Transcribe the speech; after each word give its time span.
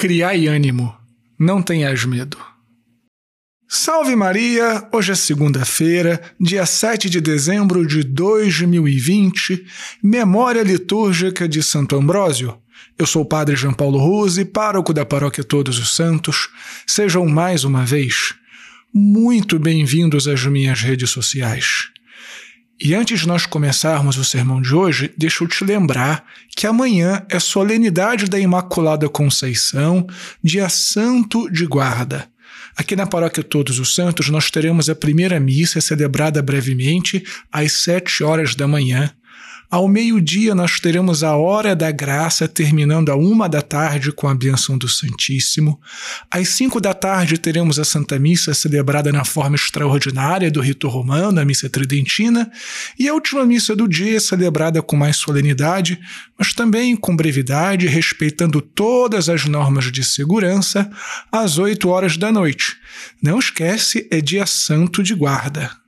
criai 0.00 0.46
ânimo, 0.46 0.96
não 1.38 1.60
tenhas 1.60 2.06
medo. 2.06 2.38
Salve 3.68 4.16
Maria! 4.16 4.88
Hoje 4.90 5.12
é 5.12 5.14
segunda-feira, 5.14 6.18
dia 6.40 6.64
7 6.64 7.10
de 7.10 7.20
dezembro 7.20 7.86
de 7.86 8.02
2020, 8.02 9.62
memória 10.02 10.62
litúrgica 10.62 11.46
de 11.46 11.62
Santo 11.62 11.96
Ambrósio. 11.96 12.56
Eu 12.98 13.04
sou 13.04 13.20
o 13.20 13.26
Padre 13.26 13.54
João 13.56 13.74
Paulo 13.74 13.98
Ruse, 13.98 14.42
pároco 14.46 14.94
da 14.94 15.04
Paróquia 15.04 15.44
Todos 15.44 15.78
os 15.78 15.94
Santos. 15.94 16.48
Sejam 16.86 17.26
mais 17.26 17.62
uma 17.62 17.84
vez 17.84 18.32
muito 18.94 19.58
bem-vindos 19.58 20.26
às 20.26 20.46
minhas 20.46 20.80
redes 20.80 21.10
sociais. 21.10 21.90
E 22.82 22.94
antes 22.94 23.20
de 23.20 23.28
nós 23.28 23.44
começarmos 23.44 24.16
o 24.16 24.24
sermão 24.24 24.62
de 24.62 24.74
hoje, 24.74 25.12
deixa 25.14 25.44
eu 25.44 25.48
te 25.48 25.62
lembrar 25.62 26.24
que 26.56 26.66
amanhã 26.66 27.22
é 27.28 27.38
solenidade 27.38 28.24
da 28.24 28.38
Imaculada 28.38 29.06
Conceição, 29.06 30.06
dia 30.42 30.66
Santo 30.70 31.50
de 31.50 31.66
Guarda. 31.66 32.26
Aqui 32.74 32.96
na 32.96 33.06
Paróquia 33.06 33.44
Todos 33.44 33.78
os 33.78 33.94
Santos, 33.94 34.30
nós 34.30 34.50
teremos 34.50 34.88
a 34.88 34.94
primeira 34.94 35.38
missa 35.38 35.78
celebrada 35.78 36.40
brevemente 36.40 37.22
às 37.52 37.72
sete 37.72 38.24
horas 38.24 38.54
da 38.54 38.66
manhã. 38.66 39.12
Ao 39.70 39.86
meio-dia, 39.86 40.52
nós 40.52 40.80
teremos 40.80 41.22
a 41.22 41.36
Hora 41.36 41.76
da 41.76 41.92
Graça, 41.92 42.48
terminando 42.48 43.10
a 43.10 43.14
uma 43.14 43.48
da 43.48 43.62
tarde 43.62 44.10
com 44.10 44.26
a 44.26 44.34
bênção 44.34 44.76
do 44.76 44.88
Santíssimo. 44.88 45.80
Às 46.28 46.48
cinco 46.48 46.80
da 46.80 46.92
tarde, 46.92 47.38
teremos 47.38 47.78
a 47.78 47.84
Santa 47.84 48.18
Missa, 48.18 48.52
celebrada 48.52 49.12
na 49.12 49.24
forma 49.24 49.54
extraordinária 49.54 50.50
do 50.50 50.60
rito 50.60 50.88
romano, 50.88 51.40
a 51.40 51.44
Missa 51.44 51.70
Tridentina. 51.70 52.50
E 52.98 53.08
a 53.08 53.14
última 53.14 53.46
missa 53.46 53.76
do 53.76 53.86
dia, 53.86 54.18
celebrada 54.18 54.82
com 54.82 54.96
mais 54.96 55.18
solenidade, 55.18 56.00
mas 56.36 56.52
também 56.52 56.96
com 56.96 57.14
brevidade, 57.14 57.86
respeitando 57.86 58.60
todas 58.60 59.28
as 59.28 59.44
normas 59.44 59.92
de 59.92 60.02
segurança, 60.02 60.90
às 61.30 61.58
oito 61.58 61.90
horas 61.90 62.16
da 62.16 62.32
noite. 62.32 62.76
Não 63.22 63.38
esquece, 63.38 64.08
é 64.10 64.20
dia 64.20 64.46
santo 64.46 65.00
de 65.00 65.14
guarda. 65.14 65.79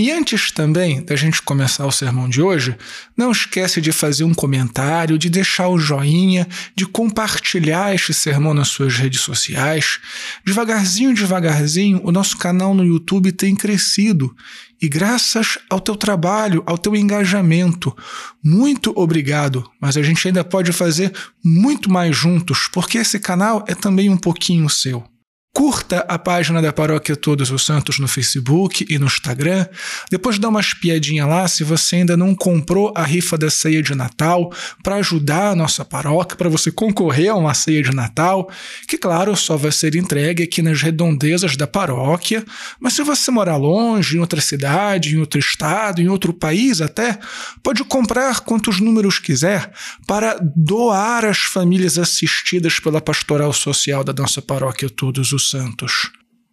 E 0.00 0.10
antes 0.10 0.50
também 0.50 1.04
da 1.04 1.14
gente 1.14 1.42
começar 1.42 1.84
o 1.84 1.92
sermão 1.92 2.26
de 2.26 2.40
hoje, 2.40 2.74
não 3.14 3.30
esquece 3.30 3.82
de 3.82 3.92
fazer 3.92 4.24
um 4.24 4.32
comentário, 4.32 5.18
de 5.18 5.28
deixar 5.28 5.68
o 5.68 5.78
joinha, 5.78 6.48
de 6.74 6.86
compartilhar 6.86 7.94
este 7.94 8.14
sermão 8.14 8.54
nas 8.54 8.68
suas 8.68 8.96
redes 8.96 9.20
sociais. 9.20 9.98
Devagarzinho, 10.42 11.12
devagarzinho, 11.12 12.00
o 12.02 12.10
nosso 12.10 12.38
canal 12.38 12.72
no 12.72 12.82
YouTube 12.82 13.30
tem 13.30 13.54
crescido. 13.54 14.34
E 14.80 14.88
graças 14.88 15.58
ao 15.68 15.78
teu 15.78 15.94
trabalho, 15.94 16.62
ao 16.64 16.78
teu 16.78 16.96
engajamento, 16.96 17.94
muito 18.42 18.94
obrigado. 18.96 19.70
Mas 19.78 19.98
a 19.98 20.02
gente 20.02 20.26
ainda 20.26 20.42
pode 20.42 20.72
fazer 20.72 21.12
muito 21.44 21.92
mais 21.92 22.16
juntos, 22.16 22.70
porque 22.72 22.96
esse 22.96 23.18
canal 23.18 23.66
é 23.68 23.74
também 23.74 24.08
um 24.08 24.16
pouquinho 24.16 24.66
seu. 24.70 25.04
Curta 25.52 26.06
a 26.08 26.16
página 26.16 26.62
da 26.62 26.72
Paróquia 26.72 27.16
Todos 27.16 27.50
os 27.50 27.66
Santos 27.66 27.98
no 27.98 28.06
Facebook 28.06 28.86
e 28.88 28.98
no 29.00 29.06
Instagram. 29.06 29.66
Depois 30.08 30.38
dá 30.38 30.48
uma 30.48 30.60
espiadinha 30.60 31.26
lá 31.26 31.48
se 31.48 31.64
você 31.64 31.96
ainda 31.96 32.16
não 32.16 32.36
comprou 32.36 32.92
a 32.96 33.02
rifa 33.02 33.36
da 33.36 33.50
ceia 33.50 33.82
de 33.82 33.92
Natal 33.92 34.52
para 34.80 34.94
ajudar 34.96 35.50
a 35.50 35.56
nossa 35.56 35.84
paróquia, 35.84 36.36
para 36.36 36.48
você 36.48 36.70
concorrer 36.70 37.32
a 37.32 37.34
uma 37.34 37.52
ceia 37.52 37.82
de 37.82 37.90
Natal, 37.90 38.48
que, 38.86 38.96
claro, 38.96 39.36
só 39.36 39.56
vai 39.56 39.72
ser 39.72 39.96
entregue 39.96 40.44
aqui 40.44 40.62
nas 40.62 40.80
redondezas 40.80 41.56
da 41.56 41.66
paróquia. 41.66 42.44
Mas 42.78 42.92
se 42.92 43.02
você 43.02 43.32
morar 43.32 43.56
longe, 43.56 44.16
em 44.16 44.20
outra 44.20 44.40
cidade, 44.40 45.16
em 45.16 45.18
outro 45.18 45.40
estado, 45.40 46.00
em 46.00 46.08
outro 46.08 46.32
país 46.32 46.80
até, 46.80 47.18
pode 47.60 47.82
comprar 47.82 48.38
quantos 48.40 48.78
números 48.78 49.18
quiser 49.18 49.72
para 50.06 50.38
doar 50.54 51.24
às 51.24 51.38
famílias 51.38 51.98
assistidas 51.98 52.78
pela 52.78 53.00
pastoral 53.00 53.52
social 53.52 54.04
da 54.04 54.12
nossa 54.12 54.40
paróquia 54.40 54.88
Todos 54.88 55.32
os 55.32 55.39
dos 55.40 55.48
Santos. 55.48 56.10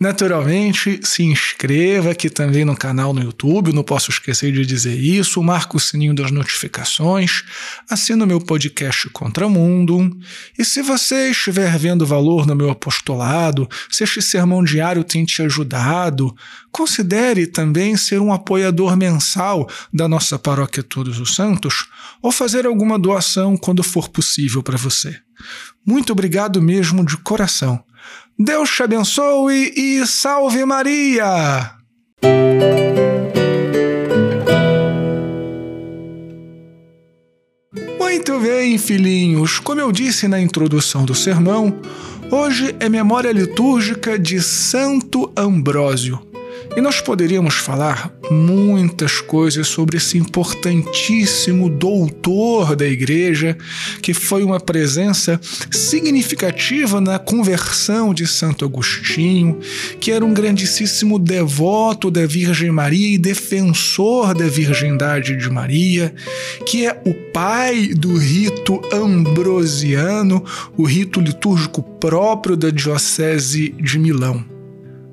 Naturalmente, 0.00 1.00
se 1.02 1.24
inscreva 1.24 2.12
aqui 2.12 2.30
também 2.30 2.64
no 2.64 2.76
canal 2.76 3.12
no 3.12 3.20
YouTube, 3.20 3.72
não 3.72 3.82
posso 3.82 4.12
esquecer 4.12 4.52
de 4.52 4.64
dizer 4.64 4.96
isso, 4.96 5.42
marca 5.42 5.76
o 5.76 5.80
sininho 5.80 6.14
das 6.14 6.30
notificações, 6.30 7.42
assina 7.90 8.24
o 8.24 8.26
meu 8.28 8.40
podcast 8.40 9.10
Contramundo, 9.10 10.16
e 10.56 10.64
se 10.64 10.82
você 10.82 11.30
estiver 11.30 11.76
vendo 11.76 12.06
valor 12.06 12.46
no 12.46 12.54
meu 12.54 12.70
apostolado, 12.70 13.68
se 13.90 14.04
este 14.04 14.22
sermão 14.22 14.62
diário 14.62 15.02
tem 15.02 15.24
te 15.24 15.42
ajudado, 15.42 16.32
considere 16.70 17.48
também 17.48 17.96
ser 17.96 18.20
um 18.20 18.32
apoiador 18.32 18.96
mensal 18.96 19.68
da 19.92 20.06
nossa 20.06 20.38
paróquia 20.38 20.84
Todos 20.84 21.18
os 21.18 21.34
Santos, 21.34 21.88
ou 22.22 22.30
fazer 22.30 22.66
alguma 22.66 22.96
doação 23.00 23.56
quando 23.56 23.82
for 23.82 24.08
possível 24.08 24.62
para 24.62 24.76
você. 24.76 25.18
Muito 25.84 26.12
obrigado 26.12 26.62
mesmo 26.62 27.04
de 27.04 27.16
coração. 27.16 27.82
Deus 28.40 28.70
te 28.70 28.84
abençoe 28.84 29.72
e 29.76 30.06
salve 30.06 30.64
Maria! 30.64 31.72
Muito 37.98 38.38
bem, 38.38 38.78
filhinhos. 38.78 39.58
Como 39.58 39.80
eu 39.80 39.90
disse 39.90 40.28
na 40.28 40.40
introdução 40.40 41.04
do 41.04 41.16
sermão, 41.16 41.80
hoje 42.30 42.76
é 42.78 42.88
memória 42.88 43.32
litúrgica 43.32 44.16
de 44.16 44.40
Santo 44.40 45.32
Ambrósio. 45.36 46.24
E 46.76 46.80
nós 46.80 47.00
poderíamos 47.00 47.54
falar 47.54 48.12
muitas 48.30 49.20
coisas 49.20 49.66
sobre 49.66 49.96
esse 49.96 50.16
importantíssimo 50.18 51.68
doutor 51.68 52.76
da 52.76 52.86
igreja, 52.86 53.56
que 54.02 54.14
foi 54.14 54.44
uma 54.44 54.60
presença 54.60 55.40
significativa 55.70 57.00
na 57.00 57.18
conversão 57.18 58.14
de 58.14 58.26
Santo 58.26 58.64
Agostinho, 58.64 59.58
que 59.98 60.12
era 60.12 60.24
um 60.24 60.32
grandíssimo 60.32 61.18
devoto 61.18 62.10
da 62.10 62.26
Virgem 62.26 62.70
Maria 62.70 63.14
e 63.14 63.18
defensor 63.18 64.34
da 64.34 64.46
virgindade 64.46 65.36
de 65.36 65.50
Maria, 65.50 66.14
que 66.64 66.86
é 66.86 67.00
o 67.04 67.14
pai 67.32 67.88
do 67.88 68.16
rito 68.16 68.80
ambrosiano, 68.92 70.44
o 70.76 70.84
rito 70.84 71.20
litúrgico 71.20 71.82
próprio 71.82 72.56
da 72.56 72.70
Diocese 72.70 73.70
de 73.80 73.98
Milão. 73.98 74.44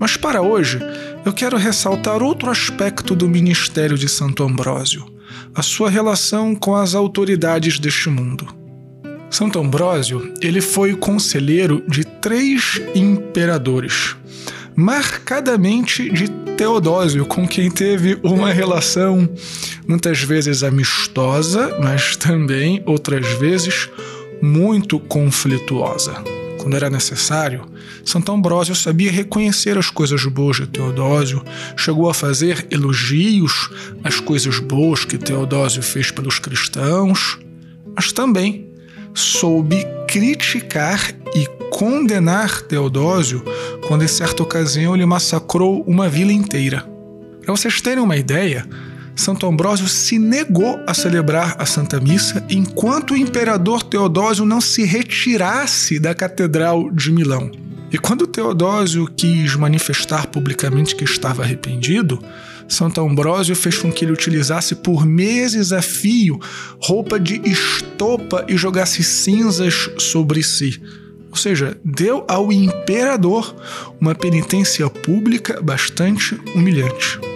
Mas 0.00 0.16
para 0.16 0.40
hoje, 0.40 0.80
eu 1.24 1.32
quero 1.32 1.56
ressaltar 1.56 2.22
outro 2.22 2.50
aspecto 2.50 3.14
do 3.14 3.28
ministério 3.28 3.96
de 3.98 4.08
Santo 4.08 4.42
Ambrósio, 4.42 5.04
a 5.54 5.62
sua 5.62 5.90
relação 5.90 6.54
com 6.54 6.74
as 6.74 6.94
autoridades 6.94 7.78
deste 7.78 8.08
mundo. 8.08 8.46
Santo 9.28 9.58
Ambrósio, 9.60 10.32
ele 10.40 10.60
foi 10.60 10.96
conselheiro 10.96 11.84
de 11.86 12.04
três 12.04 12.80
imperadores, 12.94 14.16
marcadamente 14.74 16.10
de 16.10 16.28
Teodósio, 16.56 17.24
com 17.26 17.46
quem 17.46 17.70
teve 17.70 18.18
uma 18.22 18.52
relação 18.52 19.28
muitas 19.86 20.22
vezes 20.22 20.62
amistosa, 20.62 21.78
mas 21.80 22.16
também 22.16 22.82
outras 22.86 23.26
vezes 23.38 23.88
muito 24.42 24.98
conflituosa 24.98 26.39
quando 26.60 26.76
era 26.76 26.90
necessário, 26.90 27.64
Santo 28.04 28.30
Ambrósio 28.30 28.74
sabia 28.74 29.10
reconhecer 29.10 29.78
as 29.78 29.88
coisas 29.88 30.24
boas 30.26 30.58
de 30.58 30.66
Teodósio, 30.66 31.42
chegou 31.74 32.10
a 32.10 32.14
fazer 32.14 32.66
elogios 32.70 33.70
às 34.04 34.20
coisas 34.20 34.58
boas 34.58 35.04
que 35.04 35.16
Teodósio 35.16 35.82
fez 35.82 36.10
pelos 36.10 36.38
cristãos, 36.38 37.38
mas 37.96 38.12
também 38.12 38.68
soube 39.14 39.82
criticar 40.06 41.12
e 41.34 41.46
condenar 41.70 42.60
Teodósio 42.62 43.42
quando, 43.86 44.04
em 44.04 44.08
certa 44.08 44.42
ocasião, 44.42 44.94
ele 44.94 45.06
massacrou 45.06 45.82
uma 45.86 46.08
vila 46.10 46.32
inteira. 46.32 46.86
Para 47.42 47.56
vocês 47.56 47.80
terem 47.80 48.04
uma 48.04 48.18
ideia, 48.18 48.68
Santo 49.14 49.46
Ambrósio 49.46 49.86
se 49.88 50.18
negou 50.18 50.80
a 50.86 50.94
celebrar 50.94 51.56
a 51.58 51.66
Santa 51.66 52.00
Missa 52.00 52.44
enquanto 52.48 53.12
o 53.12 53.16
imperador 53.16 53.82
Teodósio 53.82 54.44
não 54.44 54.60
se 54.60 54.84
retirasse 54.84 55.98
da 55.98 56.14
Catedral 56.14 56.90
de 56.90 57.12
Milão. 57.12 57.50
E 57.92 57.98
quando 57.98 58.26
Teodósio 58.26 59.06
quis 59.16 59.56
manifestar 59.56 60.28
publicamente 60.28 60.94
que 60.94 61.04
estava 61.04 61.42
arrependido, 61.42 62.22
Santo 62.68 63.00
Ambrósio 63.00 63.56
fez 63.56 63.78
com 63.78 63.90
que 63.90 64.04
ele 64.04 64.12
utilizasse 64.12 64.76
por 64.76 65.04
meses 65.04 65.72
a 65.72 65.82
fio 65.82 66.38
roupa 66.80 67.18
de 67.18 67.40
estopa 67.44 68.44
e 68.48 68.56
jogasse 68.56 69.02
cinzas 69.02 69.90
sobre 69.98 70.42
si. 70.42 70.80
Ou 71.30 71.36
seja, 71.36 71.76
deu 71.84 72.24
ao 72.28 72.52
imperador 72.52 73.54
uma 74.00 74.14
penitência 74.14 74.88
pública 74.88 75.60
bastante 75.60 76.40
humilhante. 76.54 77.29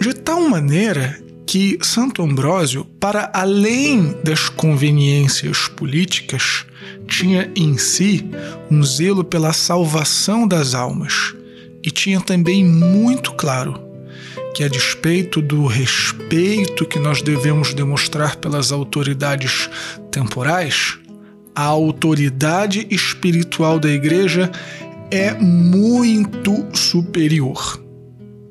De 0.00 0.12
tal 0.14 0.48
maneira 0.48 1.18
que 1.46 1.78
Santo 1.82 2.22
Ambrósio, 2.22 2.84
para 2.98 3.30
além 3.32 4.16
das 4.24 4.48
conveniências 4.48 5.68
políticas, 5.68 6.66
tinha 7.06 7.50
em 7.54 7.78
si 7.78 8.28
um 8.70 8.82
zelo 8.82 9.22
pela 9.22 9.52
salvação 9.52 10.48
das 10.48 10.74
almas 10.74 11.34
e 11.82 11.90
tinha 11.90 12.20
também 12.20 12.64
muito 12.64 13.32
claro 13.34 13.80
que, 14.54 14.64
a 14.64 14.68
despeito 14.68 15.42
do 15.42 15.66
respeito 15.66 16.86
que 16.86 16.98
nós 16.98 17.20
devemos 17.20 17.74
demonstrar 17.74 18.36
pelas 18.36 18.72
autoridades 18.72 19.68
temporais, 20.10 20.98
a 21.54 21.62
autoridade 21.62 22.86
espiritual 22.90 23.78
da 23.78 23.90
igreja 23.90 24.50
é 25.10 25.34
muito 25.34 26.66
superior. 26.72 27.83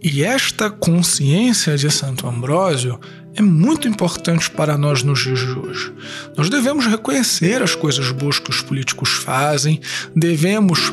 E 0.00 0.22
esta 0.22 0.70
consciência 0.70 1.76
de 1.76 1.90
Santo 1.90 2.28
Ambrósio 2.28 3.00
é 3.34 3.42
muito 3.42 3.88
importante 3.88 4.48
para 4.50 4.78
nós 4.78 5.02
nos 5.02 5.20
dias 5.20 5.40
de 5.40 5.58
hoje. 5.58 5.92
Nós 6.36 6.48
devemos 6.48 6.86
reconhecer 6.86 7.62
as 7.62 7.74
coisas 7.74 8.10
boas 8.12 8.38
que 8.38 8.50
os 8.50 8.62
políticos 8.62 9.10
fazem, 9.10 9.80
devemos 10.14 10.92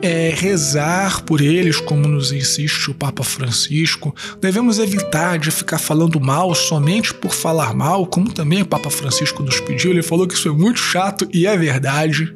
é, 0.00 0.32
rezar 0.34 1.22
por 1.22 1.40
eles, 1.40 1.80
como 1.80 2.08
nos 2.08 2.32
insiste 2.32 2.90
o 2.90 2.94
Papa 2.94 3.22
Francisco, 3.22 4.14
devemos 4.40 4.78
evitar 4.78 5.38
de 5.38 5.50
ficar 5.50 5.78
falando 5.78 6.18
mal 6.18 6.54
somente 6.54 7.12
por 7.12 7.32
falar 7.32 7.74
mal, 7.74 8.06
como 8.06 8.32
também 8.32 8.62
o 8.62 8.66
Papa 8.66 8.90
Francisco 8.90 9.42
nos 9.42 9.60
pediu. 9.60 9.90
Ele 9.90 10.02
falou 10.02 10.26
que 10.26 10.34
isso 10.34 10.48
é 10.48 10.52
muito 10.52 10.80
chato 10.80 11.28
e 11.32 11.46
é 11.46 11.56
verdade. 11.56 12.34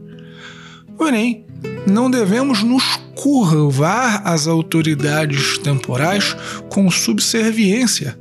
Porém, 0.99 1.47
não 1.87 2.11
devemos 2.11 2.63
nos 2.63 3.01
curvar 3.21 4.23
às 4.27 4.47
autoridades 4.47 5.59
temporais 5.59 6.35
com 6.71 6.91
subserviência 6.91 8.17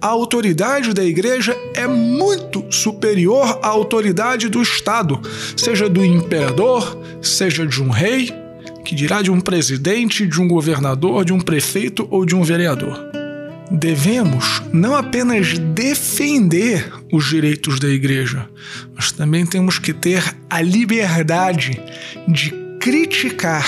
a 0.00 0.06
autoridade 0.06 0.92
da 0.92 1.04
igreja 1.04 1.56
é 1.74 1.86
muito 1.86 2.64
superior 2.70 3.58
à 3.62 3.68
autoridade 3.68 4.48
do 4.48 4.60
Estado, 4.60 5.20
seja 5.56 5.88
do 5.88 6.04
imperador, 6.04 7.00
seja 7.22 7.66
de 7.66 7.82
um 7.82 7.88
rei, 7.88 8.30
que 8.84 8.94
dirá 8.94 9.22
de 9.22 9.30
um 9.30 9.40
presidente, 9.40 10.26
de 10.26 10.40
um 10.40 10.46
governador, 10.46 11.24
de 11.24 11.32
um 11.32 11.40
prefeito 11.40 12.06
ou 12.10 12.24
de 12.24 12.34
um 12.34 12.42
vereador. 12.42 12.98
Devemos 13.70 14.62
não 14.72 14.94
apenas 14.94 15.58
defender 15.58 16.92
os 17.12 17.28
direitos 17.28 17.80
da 17.80 17.88
igreja, 17.88 18.48
mas 18.94 19.10
também 19.10 19.44
temos 19.44 19.78
que 19.78 19.92
ter 19.92 20.22
a 20.48 20.60
liberdade 20.62 21.80
de 22.28 22.52
criticar 22.80 23.66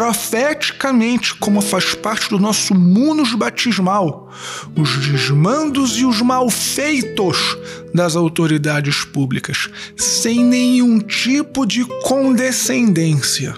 profeticamente, 0.00 1.34
como 1.34 1.60
faz 1.60 1.94
parte 1.94 2.30
do 2.30 2.38
nosso 2.38 2.74
munus 2.74 3.34
batismal, 3.34 4.32
os 4.74 4.96
desmandos 5.06 5.98
e 5.98 6.06
os 6.06 6.22
malfeitos 6.22 7.36
das 7.92 8.16
autoridades 8.16 9.04
públicas, 9.04 9.68
sem 9.94 10.42
nenhum 10.42 11.00
tipo 11.00 11.66
de 11.66 11.84
condescendência. 12.02 13.54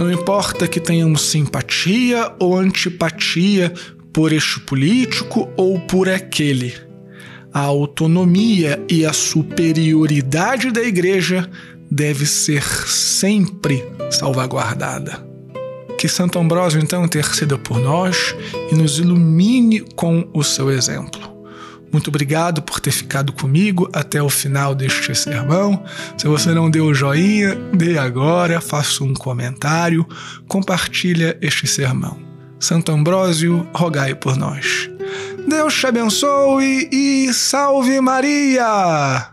Não 0.00 0.10
importa 0.10 0.66
que 0.66 0.80
tenhamos 0.80 1.22
simpatia 1.22 2.34
ou 2.40 2.58
antipatia 2.58 3.72
por 4.12 4.32
este 4.32 4.58
político 4.58 5.48
ou 5.56 5.78
por 5.78 6.08
aquele. 6.08 6.74
A 7.54 7.60
autonomia 7.60 8.84
e 8.90 9.06
a 9.06 9.12
superioridade 9.12 10.72
da 10.72 10.82
igreja 10.82 11.48
deve 11.88 12.26
ser 12.26 12.64
sempre 12.64 13.84
salvaguardada. 14.10 15.30
Que 16.02 16.08
Santo 16.08 16.36
Ambrósio 16.36 16.80
então 16.82 17.04
interceda 17.04 17.56
por 17.56 17.78
nós 17.78 18.34
e 18.72 18.74
nos 18.74 18.98
ilumine 18.98 19.82
com 19.94 20.28
o 20.34 20.42
seu 20.42 20.68
exemplo. 20.68 21.20
Muito 21.92 22.08
obrigado 22.08 22.60
por 22.60 22.80
ter 22.80 22.90
ficado 22.90 23.32
comigo 23.32 23.88
até 23.92 24.20
o 24.20 24.28
final 24.28 24.74
deste 24.74 25.14
sermão. 25.14 25.84
Se 26.18 26.26
você 26.26 26.50
não 26.50 26.68
deu 26.68 26.86
o 26.86 26.92
joinha, 26.92 27.54
dê 27.72 27.98
agora, 27.98 28.60
faça 28.60 29.04
um 29.04 29.14
comentário, 29.14 30.04
compartilha 30.48 31.38
este 31.40 31.68
sermão. 31.68 32.18
Santo 32.58 32.90
Ambrósio, 32.90 33.64
rogai 33.72 34.12
por 34.12 34.36
nós. 34.36 34.90
Deus 35.46 35.72
te 35.72 35.86
abençoe 35.86 36.88
e 36.90 37.32
salve 37.32 38.00
Maria! 38.00 39.31